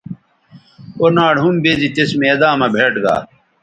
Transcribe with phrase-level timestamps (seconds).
[0.99, 3.15] او ناڑ ھم بیزی تس میداں مہ بھیٹ گا